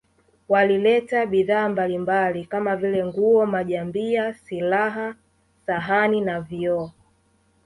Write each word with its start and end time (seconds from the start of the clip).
Walileta 0.49 1.25
bidhaa 1.25 1.69
mbalimbali 1.69 2.45
kama 2.45 2.75
vile 2.75 3.05
nguo 3.05 3.45
majambia 3.45 4.33
silaha 4.33 5.15
sahani 5.65 6.21
na 6.21 6.41
vioo 6.41 6.91